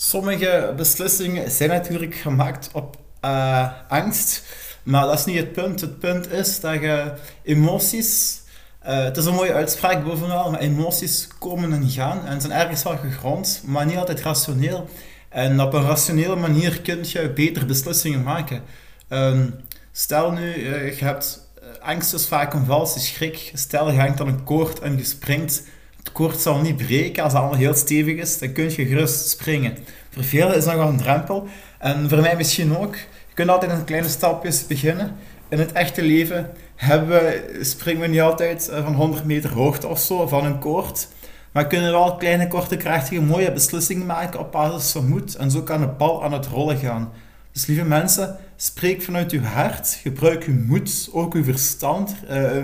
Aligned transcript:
Sommige 0.00 0.72
beslissingen 0.76 1.50
zijn 1.50 1.68
natuurlijk 1.68 2.14
gemaakt 2.14 2.70
op 2.72 2.96
uh, 3.24 3.68
angst, 3.88 4.42
maar 4.82 5.06
dat 5.06 5.18
is 5.18 5.24
niet 5.24 5.36
het 5.36 5.52
punt. 5.52 5.80
Het 5.80 5.98
punt 5.98 6.32
is 6.32 6.60
dat 6.60 6.80
je 6.80 7.12
emoties, 7.42 8.40
uh, 8.86 9.02
het 9.04 9.16
is 9.16 9.24
een 9.24 9.34
mooie 9.34 9.52
uitspraak 9.52 10.04
bovenal, 10.04 10.50
maar 10.50 10.60
emoties 10.60 11.28
komen 11.38 11.72
en 11.72 11.90
gaan 11.90 12.26
en 12.26 12.40
zijn 12.40 12.52
ergens 12.52 12.82
wel 12.82 12.96
gegrond, 12.96 13.62
maar 13.64 13.86
niet 13.86 13.96
altijd 13.96 14.20
rationeel. 14.20 14.88
En 15.28 15.60
op 15.60 15.72
een 15.72 15.86
rationele 15.86 16.36
manier 16.36 16.80
kun 16.80 16.98
je 17.02 17.32
betere 17.34 17.64
beslissingen 17.64 18.22
maken. 18.22 18.62
Um, 19.08 19.54
stel 19.92 20.30
nu, 20.32 20.54
uh, 20.54 20.98
je 20.98 21.04
hebt 21.04 21.50
angst 21.80 22.14
is 22.14 22.26
vaak 22.26 22.54
een 22.54 22.64
valse 22.64 23.00
schrik. 23.00 23.50
Stel 23.54 23.90
je 23.90 23.98
hangt 23.98 24.20
aan 24.20 24.28
een 24.28 24.44
koord 24.44 24.78
en 24.78 24.96
je 24.96 25.04
springt 25.04 25.62
het 26.08 26.16
koord 26.16 26.40
zal 26.40 26.60
niet 26.60 26.76
breken 26.76 27.22
als 27.22 27.32
het 27.32 27.40
allemaal 27.40 27.58
heel 27.58 27.74
stevig 27.74 28.16
is, 28.16 28.38
dan 28.38 28.52
kun 28.52 28.64
je 28.64 28.86
gerust 28.86 29.28
springen. 29.28 29.78
Voor 30.10 30.24
velen 30.24 30.56
is 30.56 30.64
dat 30.64 30.76
nog 30.76 30.88
een 30.88 30.96
drempel. 30.96 31.48
En 31.78 32.08
voor 32.08 32.20
mij 32.20 32.36
misschien 32.36 32.76
ook. 32.76 32.94
Je 32.94 33.34
kunt 33.34 33.48
altijd 33.48 33.72
in 33.72 33.84
kleine 33.84 34.08
stapjes 34.08 34.66
beginnen. 34.66 35.16
In 35.48 35.58
het 35.58 35.72
echte 35.72 36.02
leven 36.02 36.50
hebben 36.76 37.08
we, 37.08 37.58
springen 37.60 38.00
we 38.00 38.06
niet 38.06 38.20
altijd 38.20 38.68
eh, 38.68 38.84
van 38.84 38.94
100 38.94 39.24
meter 39.24 39.52
hoogte 39.52 39.86
of 39.86 40.00
zo, 40.00 40.26
van 40.26 40.44
een 40.44 40.58
koord. 40.58 41.08
Maar 41.52 41.62
we 41.62 41.68
kunnen 41.68 41.92
wel 41.92 42.16
kleine, 42.16 42.48
korte, 42.48 42.76
krachtige, 42.76 43.20
mooie 43.20 43.52
beslissingen 43.52 44.06
maken 44.06 44.40
op 44.40 44.52
basis 44.52 44.92
van 44.92 45.08
moed. 45.08 45.34
En 45.36 45.50
zo 45.50 45.62
kan 45.62 45.80
de 45.80 45.86
bal 45.86 46.24
aan 46.24 46.32
het 46.32 46.46
rollen 46.46 46.76
gaan. 46.76 47.12
Dus 47.52 47.66
lieve 47.66 47.84
mensen, 47.84 48.36
spreek 48.56 49.02
vanuit 49.02 49.32
uw 49.32 49.42
hart. 49.42 49.98
Gebruik 50.02 50.44
uw 50.44 50.64
moed, 50.66 51.08
ook 51.12 51.34
uw 51.34 51.44
verstand. 51.44 52.14
Uh, 52.30 52.62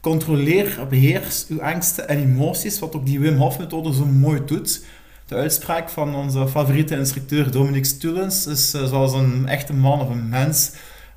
Controleer, 0.00 0.86
beheers 0.88 1.46
uw 1.48 1.62
angsten 1.62 2.08
en 2.08 2.18
emoties, 2.18 2.78
wat 2.78 2.94
ook 2.94 3.06
die 3.06 3.20
Wim 3.20 3.36
Hof 3.36 3.58
methode 3.58 3.94
zo 3.94 4.04
mooi 4.04 4.44
doet. 4.46 4.84
De 5.26 5.34
uitspraak 5.34 5.88
van 5.88 6.14
onze 6.14 6.48
favoriete 6.48 6.96
instructeur 6.96 7.50
Dominic 7.50 7.84
Stulens 7.84 8.46
is 8.46 8.74
uh, 8.74 8.84
zoals 8.84 9.12
een 9.12 9.48
echte 9.48 9.72
man 9.72 10.00
of 10.00 10.10
een 10.10 10.28
mens 10.28 10.72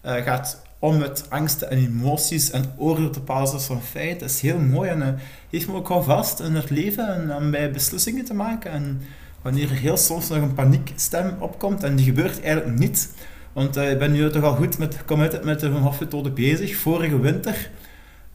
uh, 0.05 0.13
gaat 0.13 0.61
om 0.79 0.97
met 0.97 1.25
angsten 1.29 1.69
en 1.71 1.77
emoties 1.77 2.51
en 2.51 2.73
oordeelt 2.77 3.17
op 3.17 3.25
basis 3.25 3.63
van 3.63 3.81
feiten. 3.81 4.19
Dat 4.19 4.29
is 4.29 4.41
heel 4.41 4.59
mooi 4.59 4.89
en 4.89 4.99
uh, 4.99 5.07
heeft 5.49 5.67
me 5.67 5.73
ook 5.73 5.89
al 5.89 6.03
vast 6.03 6.39
in 6.39 6.55
het 6.55 6.69
leven 6.69 7.15
en 7.15 7.35
om 7.35 7.51
bij 7.51 7.71
beslissingen 7.71 8.25
te 8.25 8.33
maken. 8.33 8.71
En 8.71 9.01
wanneer 9.41 9.69
er 9.69 9.77
heel 9.77 9.97
soms 9.97 10.29
nog 10.29 10.41
een 10.41 10.53
paniekstem 10.53 11.35
opkomt 11.39 11.83
en 11.83 11.95
die 11.95 12.05
gebeurt 12.05 12.41
eigenlijk 12.41 12.79
niet, 12.79 13.09
want 13.53 13.77
ik 13.77 13.99
ben 13.99 14.11
nu 14.11 14.29
toch 14.29 14.43
al 14.43 14.55
goed 14.55 14.77
met, 14.77 14.97
uit 15.07 15.43
met 15.43 15.59
de 15.59 15.69
Wim 15.69 15.81
Hof 15.81 15.99
methode 15.99 16.31
bezig. 16.31 16.75
Vorige 16.75 17.19
winter 17.19 17.69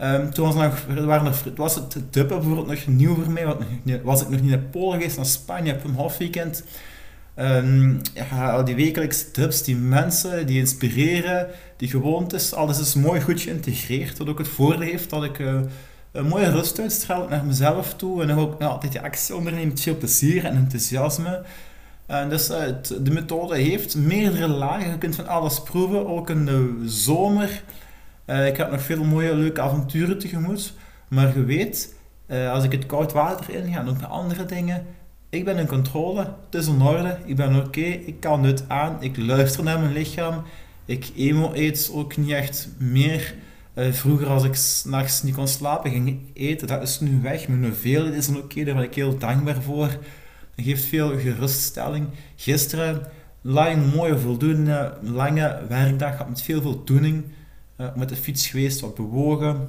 Um, 0.00 0.30
toen 0.32 0.44
was, 0.44 0.54
nog, 0.54 1.04
waren 1.04 1.26
er, 1.26 1.52
was 1.56 1.74
het 1.74 1.92
duppen 2.10 2.38
bijvoorbeeld 2.38 2.66
nog 2.66 2.86
nieuw 2.86 3.14
voor 3.14 3.30
mij, 3.30 3.46
want 3.46 3.62
was 4.02 4.22
ik 4.22 4.28
nog 4.28 4.40
niet 4.40 4.50
naar 4.50 4.58
Polen 4.58 4.98
geweest, 4.98 5.16
naar 5.16 5.26
Spanje 5.26 5.74
op 5.74 5.84
een 5.84 5.94
half 5.94 6.18
weekend. 6.18 6.64
Um, 7.36 8.00
ja, 8.14 8.62
die 8.62 8.74
wekelijkse 8.74 9.24
dubs, 9.32 9.62
die 9.62 9.76
mensen, 9.76 10.46
die 10.46 10.58
inspireren, 10.58 11.46
die 11.76 11.88
gewoontes, 11.88 12.54
alles 12.54 12.80
is 12.80 12.94
mooi 12.94 13.20
goed 13.20 13.40
geïntegreerd. 13.40 14.18
Wat 14.18 14.28
ook 14.28 14.38
het 14.38 14.48
voordeel 14.48 14.80
heeft 14.80 15.10
dat 15.10 15.24
ik 15.24 15.38
uh, 15.38 15.60
een 16.12 16.26
mooie 16.26 16.50
rust 16.50 16.80
uitstraal 16.80 17.28
naar 17.28 17.44
mezelf 17.44 17.94
toe 17.94 18.22
en 18.22 18.30
ook 18.30 18.62
altijd 18.62 18.92
die 18.92 19.00
actie 19.00 19.34
onderneem 19.34 19.68
met 19.68 19.80
veel 19.80 19.96
plezier 19.96 20.44
en 20.44 20.56
enthousiasme. 20.56 21.42
En 22.06 22.28
dus 22.28 22.48
het, 22.48 22.94
de 23.00 23.10
methode 23.10 23.56
heeft 23.56 23.96
meerdere 23.96 24.48
lagen, 24.48 24.90
je 24.90 24.98
kunt 24.98 25.14
van 25.14 25.26
alles 25.26 25.62
proeven, 25.62 26.06
ook 26.06 26.30
in 26.30 26.44
de 26.44 26.82
zomer 26.86 27.62
uh, 28.30 28.46
ik 28.46 28.56
heb 28.56 28.70
nog 28.70 28.82
veel 28.82 29.04
mooie, 29.04 29.34
leuke 29.34 29.60
avonturen 29.60 30.18
tegemoet. 30.18 30.72
Maar 31.08 31.38
je 31.38 31.44
weet, 31.44 31.94
uh, 32.26 32.52
als 32.52 32.64
ik 32.64 32.72
het 32.72 32.86
koud 32.86 33.12
water 33.12 33.54
inga 33.54 33.80
en 33.80 33.88
ook 33.88 34.00
met 34.00 34.10
andere 34.10 34.44
dingen, 34.44 34.86
ik 35.30 35.44
ben 35.44 35.56
in 35.56 35.66
controle, 35.66 36.20
het 36.20 36.60
is 36.60 36.66
in 36.66 36.82
orde, 36.82 37.18
ik 37.24 37.36
ben 37.36 37.56
oké, 37.56 37.80
ik 37.80 38.20
kan 38.20 38.42
dit 38.42 38.64
aan, 38.68 38.96
ik 39.00 39.16
luister 39.16 39.64
naar 39.64 39.80
mijn 39.80 39.92
lichaam. 39.92 40.42
Ik 40.84 41.10
emo 41.16 41.50
eet 41.54 41.90
ook 41.92 42.16
niet 42.16 42.30
echt 42.30 42.68
meer. 42.78 43.34
Uh, 43.74 43.92
vroeger 43.92 44.26
als 44.26 44.44
ik 44.44 44.54
s'nachts 44.54 45.22
niet 45.22 45.34
kon 45.34 45.48
slapen, 45.48 45.90
ging 45.90 46.20
eten. 46.34 46.66
Dat 46.66 46.82
is 46.82 47.00
nu 47.00 47.20
weg. 47.22 47.48
Mijn 47.48 47.64
hoeveelheid 47.64 48.14
is 48.14 48.28
oké, 48.28 48.64
daar 48.64 48.74
ben 48.74 48.84
ik 48.84 48.94
heel 48.94 49.18
dankbaar 49.18 49.62
voor. 49.62 49.88
Dat 50.54 50.64
geeft 50.64 50.84
veel 50.84 51.18
geruststelling. 51.18 52.06
Gisteren, 52.36 53.06
lang 53.40 53.94
mooie, 53.94 54.18
voldoende, 54.18 54.92
lange 55.02 55.60
werkdag, 55.68 56.28
met 56.28 56.42
veel 56.42 56.62
voldoening 56.62 57.24
uh, 57.80 57.94
met 57.94 58.08
de 58.08 58.16
fiets 58.16 58.46
geweest, 58.46 58.80
wat 58.80 58.94
bewogen. 58.94 59.68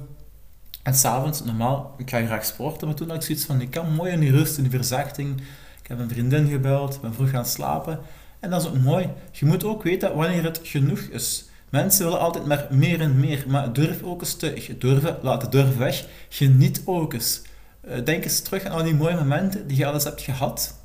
En 0.82 0.94
s'avonds, 0.94 1.44
normaal, 1.44 1.94
ik 1.98 2.10
ga 2.10 2.26
graag 2.26 2.44
sporten, 2.44 2.86
maar 2.86 2.96
toen 2.96 3.08
had 3.08 3.16
ik 3.16 3.22
zoiets 3.22 3.44
van, 3.44 3.60
ik 3.60 3.70
kan 3.70 3.94
mooi 3.94 4.12
in 4.12 4.20
die 4.20 4.30
rust, 4.30 4.56
in 4.56 4.62
die 4.62 4.72
verzachting. 4.72 5.40
Ik 5.82 5.88
heb 5.88 5.98
een 5.98 6.08
vriendin 6.08 6.48
gebeld, 6.48 7.00
ben 7.00 7.14
vroeg 7.14 7.30
gaan 7.30 7.46
slapen. 7.46 8.00
En 8.40 8.50
dat 8.50 8.62
is 8.62 8.68
ook 8.68 8.78
mooi. 8.78 9.08
Je 9.32 9.46
moet 9.46 9.64
ook 9.64 9.82
weten 9.82 10.16
wanneer 10.16 10.44
het 10.44 10.60
genoeg 10.62 10.98
is. 10.98 11.48
Mensen 11.68 12.04
willen 12.04 12.20
altijd 12.20 12.46
maar 12.46 12.66
meer 12.70 13.00
en 13.00 13.20
meer, 13.20 13.44
maar 13.48 13.72
durf 13.72 14.02
ook 14.02 14.20
eens 14.20 14.34
te 14.34 14.76
durven, 14.78 15.18
laat 15.22 15.40
de 15.40 15.48
durf 15.48 15.76
weg. 15.76 16.06
Geniet 16.28 16.82
ook 16.84 17.12
eens. 17.12 17.42
Uh, 17.88 18.04
denk 18.04 18.24
eens 18.24 18.40
terug 18.40 18.64
aan 18.64 18.72
al 18.72 18.82
die 18.82 18.94
mooie 18.94 19.14
momenten 19.14 19.66
die 19.66 19.76
je 19.76 19.86
alles 19.86 20.04
hebt 20.04 20.22
gehad. 20.22 20.78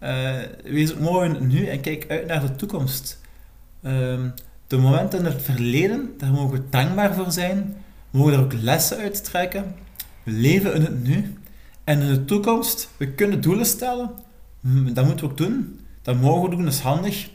Uh, 0.00 0.32
wees 0.64 0.92
ook 0.92 0.98
mooi 0.98 1.38
nu 1.40 1.66
en 1.66 1.80
kijk 1.80 2.04
uit 2.08 2.26
naar 2.26 2.40
de 2.40 2.56
toekomst. 2.56 3.20
Uh, 3.82 4.20
de 4.74 4.80
momenten 4.80 5.18
in 5.18 5.24
het 5.24 5.42
verleden, 5.42 6.14
daar 6.18 6.32
mogen 6.32 6.50
we 6.50 6.68
dankbaar 6.70 7.14
voor 7.14 7.32
zijn. 7.32 7.76
We 8.10 8.18
mogen 8.18 8.32
er 8.32 8.40
ook 8.40 8.52
lessen 8.52 8.98
uit 8.98 9.24
trekken. 9.24 9.74
We 10.22 10.30
leven 10.30 10.74
in 10.74 10.82
het 10.82 11.02
nu. 11.02 11.38
En 11.84 12.00
in 12.00 12.08
de 12.08 12.24
toekomst, 12.24 12.88
we 12.96 13.08
kunnen 13.12 13.40
doelen 13.40 13.66
stellen. 13.66 14.10
Dat 14.92 15.04
moeten 15.04 15.26
we 15.26 15.30
ook 15.30 15.36
doen. 15.36 15.80
Dat 16.02 16.20
mogen 16.20 16.42
we 16.42 16.56
doen, 16.56 16.64
dat 16.64 16.72
is 16.72 16.80
handig. 16.80 17.28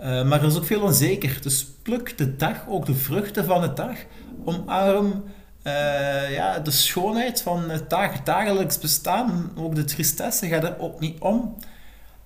Uh, 0.00 0.28
maar 0.28 0.40
er 0.40 0.46
is 0.46 0.56
ook 0.56 0.64
veel 0.64 0.80
onzeker. 0.80 1.38
Dus 1.42 1.66
pluk 1.82 2.18
de 2.18 2.36
dag, 2.36 2.68
ook 2.68 2.86
de 2.86 2.94
vruchten 2.94 3.44
van 3.44 3.60
de 3.60 3.72
dag. 3.72 3.96
Omarm 4.44 5.24
uh, 5.62 6.34
ja, 6.34 6.58
de 6.58 6.70
schoonheid 6.70 7.42
van 7.42 7.70
het 7.70 7.90
dag, 7.90 8.22
dagelijks 8.22 8.78
bestaan. 8.78 9.50
Ook 9.56 9.74
de 9.74 9.84
tristesse, 9.84 10.46
ga 10.46 10.62
er 10.62 10.78
ook 10.78 11.00
niet 11.00 11.20
om. 11.20 11.56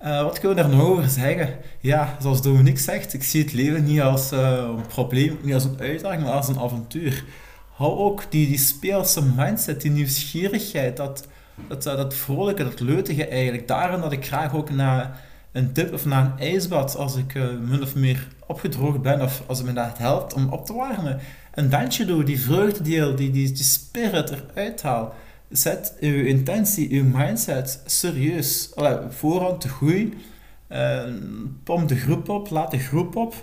Uh, 0.03 0.23
wat 0.23 0.39
kunnen 0.39 0.57
we 0.57 0.63
daar 0.63 0.71
nog 0.71 0.87
over 0.87 1.09
zeggen? 1.09 1.49
Ja, 1.79 2.17
zoals 2.21 2.41
Dominique 2.41 2.79
zegt, 2.79 3.13
ik 3.13 3.23
zie 3.23 3.43
het 3.43 3.53
leven 3.53 3.83
niet 3.83 4.01
als 4.01 4.33
uh, 4.33 4.39
een 4.77 4.87
probleem, 4.87 5.37
niet 5.41 5.53
als 5.53 5.63
een 5.63 5.79
uitdaging, 5.79 6.23
maar 6.23 6.31
als 6.31 6.47
een 6.47 6.59
avontuur. 6.59 7.23
Hou 7.75 7.97
ook 7.97 8.23
die, 8.29 8.47
die 8.47 8.57
speelse 8.57 9.21
mindset, 9.35 9.81
die 9.81 9.91
nieuwsgierigheid, 9.91 10.97
dat, 10.97 11.27
dat, 11.67 11.83
dat 11.83 12.13
vrolijke, 12.13 12.63
dat 12.63 12.79
leutige 12.79 13.27
eigenlijk. 13.27 13.67
Daarom 13.67 14.01
dat 14.01 14.11
ik 14.11 14.25
graag 14.25 14.55
ook 14.55 14.69
naar 14.69 15.19
een 15.51 15.73
dip 15.73 15.93
of 15.93 16.05
naar 16.05 16.25
een 16.25 16.39
ijsbad, 16.39 16.95
als 16.95 17.15
ik 17.15 17.33
min 17.61 17.81
of 17.81 17.95
meer 17.95 18.27
opgedroogd 18.47 19.01
ben, 19.01 19.21
of 19.21 19.43
als 19.45 19.57
het 19.57 19.73
me 19.73 19.89
helpt 19.97 20.33
om 20.33 20.49
op 20.49 20.65
te 20.65 20.73
warmen. 20.73 21.19
Een 21.53 21.69
dansje 21.69 22.05
doen, 22.05 22.25
die 22.25 22.41
vreugdedeel, 22.41 23.15
die, 23.15 23.31
die, 23.31 23.51
die 23.51 23.63
spirit 23.63 24.33
eruit 24.53 24.81
haal. 24.81 25.13
Zet 25.51 25.95
uw 25.99 26.23
intentie, 26.25 26.91
uw 26.91 27.03
mindset 27.03 27.81
serieus 27.85 28.71
Allee, 28.75 28.97
voorhand 29.09 29.61
te 29.61 29.69
groei. 29.69 30.13
Uh, 30.69 31.03
pomp 31.63 31.87
de 31.87 31.95
groep 31.95 32.29
op, 32.29 32.49
laat 32.49 32.71
de 32.71 32.79
groep 32.79 33.15
op. 33.15 33.33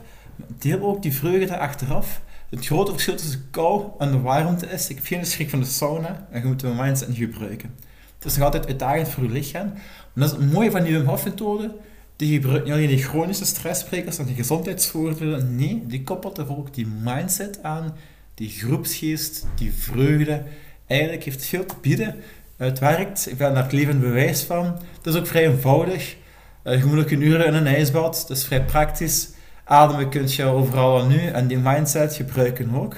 Deel 0.58 0.80
ook 0.80 1.02
die 1.02 1.12
vreugde 1.12 1.58
achteraf. 1.58 2.20
Het 2.50 2.66
grote 2.66 2.90
verschil 2.90 3.16
tussen 3.16 3.46
kou 3.50 3.82
en 3.98 4.10
de 4.10 4.20
warmte 4.20 4.66
is, 4.66 4.88
ik 4.88 4.96
heb 4.96 5.06
geen 5.06 5.26
schrik 5.26 5.50
van 5.50 5.60
de 5.60 5.66
sauna 5.66 6.26
en 6.30 6.40
je 6.40 6.46
moet 6.46 6.60
je 6.60 6.66
mindset 6.66 7.08
gebruiken. 7.12 7.74
Het 8.14 8.26
is 8.26 8.36
nog 8.36 8.44
altijd 8.44 8.66
uitdagend 8.66 9.08
voor 9.08 9.22
je 9.22 9.30
lichaam. 9.30 9.72
Dat 10.14 10.32
is 10.32 10.36
het 10.36 10.52
mooie 10.52 10.70
van 10.70 10.82
die 10.82 10.92
Wim 10.92 11.06
Hof 11.06 11.24
methode. 11.24 11.74
Die 12.16 12.34
gebruikt 12.34 12.64
niet 12.64 12.72
alleen 12.72 12.88
die 12.88 13.02
chronische 13.02 13.44
stresssprekers 13.44 14.18
en 14.18 14.24
die 14.24 14.34
gezondheidsvoordelen. 14.34 15.56
Nee, 15.56 15.84
die 15.86 16.02
koppelt 16.02 16.38
er 16.38 16.56
ook 16.56 16.74
die 16.74 16.86
mindset 17.02 17.62
aan, 17.62 17.94
die 18.34 18.48
groepsgeest, 18.48 19.46
die 19.54 19.72
vreugde 19.72 20.42
eigenlijk 20.88 21.24
heeft 21.24 21.44
veel 21.44 21.66
te 21.66 21.74
bieden. 21.80 22.16
Het 22.56 22.78
werkt, 22.78 23.30
ik 23.30 23.36
ben 23.36 23.54
daar 23.54 23.62
het 23.62 23.72
levend 23.72 24.00
bewijs 24.00 24.42
van. 24.42 24.64
Het 24.96 25.06
is 25.06 25.16
ook 25.16 25.26
vrij 25.26 25.46
eenvoudig. 25.46 26.16
Uh, 26.64 26.78
je 26.78 26.84
moet 26.84 26.98
ook 26.98 27.10
een 27.10 27.22
uur 27.22 27.46
in 27.46 27.54
een 27.54 27.66
ijsbad, 27.66 28.24
dat 28.28 28.36
is 28.36 28.44
vrij 28.44 28.64
praktisch. 28.64 29.28
Ademen 29.64 30.08
kun 30.08 30.28
je 30.28 30.44
overal 30.44 31.00
en 31.00 31.08
nu 31.08 31.26
en 31.26 31.46
die 31.46 31.58
mindset 31.58 32.14
gebruiken 32.14 32.74
ook. 32.74 32.96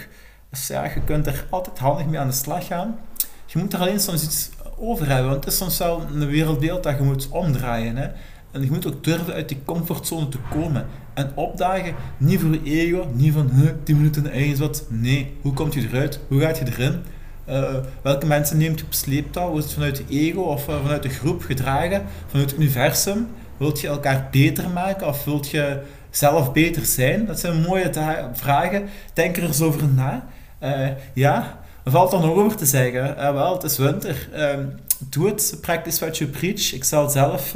Dus 0.50 0.66
ja, 0.66 0.84
je 0.84 1.00
kunt 1.04 1.26
er 1.26 1.46
altijd 1.50 1.78
handig 1.78 2.06
mee 2.06 2.18
aan 2.20 2.28
de 2.28 2.34
slag 2.34 2.66
gaan. 2.66 2.98
Je 3.46 3.58
moet 3.58 3.72
er 3.72 3.80
alleen 3.80 4.00
soms 4.00 4.24
iets 4.24 4.50
over 4.76 5.08
hebben, 5.08 5.30
want 5.30 5.44
het 5.44 5.52
is 5.52 5.58
soms 5.58 5.78
wel 5.78 6.00
een 6.00 6.26
wereldbeeld 6.26 6.82
dat 6.82 6.96
je 6.96 7.02
moet 7.02 7.28
omdraaien. 7.28 7.96
Hè. 7.96 8.08
En 8.50 8.62
je 8.62 8.70
moet 8.70 8.86
ook 8.86 9.04
durven 9.04 9.34
uit 9.34 9.48
die 9.48 9.62
comfortzone 9.64 10.28
te 10.28 10.38
komen. 10.50 10.86
En 11.14 11.32
opdagen, 11.34 11.94
niet 12.16 12.40
voor 12.40 12.50
je 12.50 12.60
ego, 12.64 13.10
niet 13.14 13.32
van 13.32 13.50
10 13.84 13.96
minuten 13.96 14.24
in 14.24 14.30
de 14.30 14.36
ijsbad. 14.36 14.84
Nee, 14.88 15.36
hoe 15.40 15.52
komt 15.52 15.74
je 15.74 15.88
eruit? 15.88 16.20
Hoe 16.28 16.40
gaat 16.40 16.58
je 16.58 16.66
erin? 16.66 17.02
Uh, 17.50 17.74
welke 18.02 18.26
mensen 18.26 18.58
neemt 18.58 18.78
je 18.78 18.84
op 18.84 18.92
sleeptouw? 18.92 19.56
Is 19.56 19.64
het 19.64 19.72
vanuit 19.72 19.96
de 19.96 20.04
ego 20.08 20.40
of 20.40 20.68
uh, 20.68 20.74
vanuit 20.82 21.02
de 21.02 21.08
groep 21.08 21.42
gedragen? 21.42 22.02
Vanuit 22.26 22.50
het 22.50 22.60
universum? 22.60 23.28
Wilt 23.56 23.80
je 23.80 23.88
elkaar 23.88 24.28
beter 24.30 24.70
maken 24.70 25.06
of 25.06 25.24
wilt 25.24 25.50
je 25.50 25.80
zelf 26.10 26.52
beter 26.52 26.84
zijn? 26.84 27.26
Dat 27.26 27.40
zijn 27.40 27.60
mooie 27.60 27.90
vragen. 28.32 28.88
Denk 29.12 29.36
er 29.36 29.42
eens 29.42 29.60
over 29.60 29.88
na. 29.88 30.26
Uh, 30.62 30.88
ja, 31.14 31.58
valt 31.84 32.12
er 32.12 32.20
nog 32.20 32.36
over 32.36 32.56
te 32.56 32.66
zeggen? 32.66 33.16
wel, 33.16 33.52
het 33.52 33.62
is 33.62 33.78
winter. 33.78 34.28
Ehm, 34.32 34.64
doe 34.98 35.26
het, 35.26 35.58
practice 35.60 36.00
what 36.00 36.18
you 36.18 36.30
preach. 36.30 36.72
Ik 36.72 36.84
zal 36.84 37.10
zelf 37.10 37.54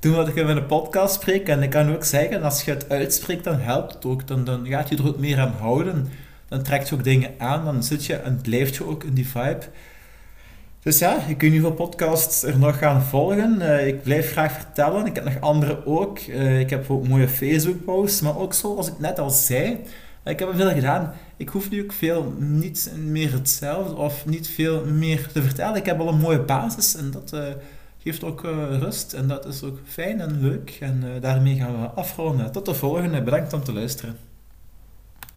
doen 0.00 0.14
wat 0.14 0.28
ik 0.28 0.34
in 0.34 0.46
mijn 0.46 0.66
podcast 0.66 1.14
spreek. 1.14 1.48
En 1.48 1.62
ik 1.62 1.70
kan 1.70 1.94
ook 1.94 2.04
zeggen, 2.04 2.42
als 2.42 2.62
je 2.62 2.70
het 2.70 2.88
uitspreekt, 2.88 3.44
dan 3.44 3.60
helpt 3.60 3.94
het 3.94 4.04
ook. 4.04 4.26
Dan, 4.26 4.44
dan 4.44 4.66
gaat 4.66 4.88
je 4.88 4.96
er 4.96 5.06
ook 5.06 5.18
meer 5.18 5.38
aan 5.38 5.54
houden. 5.58 6.08
Dan 6.48 6.62
trekt 6.62 6.88
je 6.88 6.94
ook 6.94 7.04
dingen 7.04 7.30
aan. 7.38 7.64
Dan 7.64 7.82
zit 7.82 8.04
je 8.04 8.14
en 8.14 8.40
blijft 8.40 8.76
je 8.76 8.86
ook 8.86 9.04
in 9.04 9.14
die 9.14 9.28
vibe. 9.28 9.66
Dus 10.82 10.98
ja, 10.98 11.18
je 11.28 11.36
kunt 11.36 11.52
nu 11.52 11.60
veel 11.60 11.72
podcasts 11.72 12.42
er 12.42 12.58
nog 12.58 12.78
gaan 12.78 13.02
volgen. 13.02 13.56
Uh, 13.60 13.86
ik 13.86 14.02
blijf 14.02 14.30
graag 14.30 14.52
vertellen. 14.52 15.06
Ik 15.06 15.14
heb 15.14 15.24
nog 15.24 15.40
andere 15.40 15.86
ook. 15.86 16.18
Uh, 16.20 16.60
ik 16.60 16.70
heb 16.70 16.90
ook 16.90 17.08
mooie 17.08 17.28
Facebook-posts. 17.28 18.20
Maar 18.20 18.38
ook 18.38 18.54
zoals 18.54 18.88
ik 18.88 18.98
net 18.98 19.18
al 19.18 19.30
zei, 19.30 19.80
ik 20.24 20.38
heb 20.38 20.48
er 20.48 20.56
veel 20.56 20.70
gedaan. 20.70 21.12
Ik 21.36 21.48
hoef 21.48 21.70
nu 21.70 21.82
ook 21.82 21.92
veel 21.92 22.34
niet 22.38 22.92
meer 22.96 23.32
hetzelfde 23.32 23.96
of 23.96 24.26
niet 24.26 24.48
veel 24.48 24.84
meer 24.84 25.28
te 25.32 25.42
vertellen. 25.42 25.76
Ik 25.76 25.86
heb 25.86 26.00
al 26.00 26.08
een 26.08 26.18
mooie 26.18 26.42
basis 26.42 26.96
en 26.96 27.10
dat 27.10 27.36
geeft 27.98 28.24
ook 28.24 28.40
rust. 28.80 29.12
En 29.12 29.28
dat 29.28 29.46
is 29.46 29.62
ook 29.62 29.78
fijn 29.84 30.20
en 30.20 30.40
leuk. 30.40 30.78
En 30.80 31.04
daarmee 31.20 31.56
gaan 31.56 31.80
we 31.80 31.86
afronden. 31.86 32.52
Tot 32.52 32.66
de 32.66 32.74
volgende. 32.74 33.22
Bedankt 33.22 33.52
om 33.52 33.64
te 33.64 33.72
luisteren. 33.72 34.27